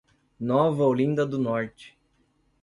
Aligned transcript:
Nova 0.39 0.83
Olinda 0.83 1.23
do 1.27 1.37
Norte 1.37 1.95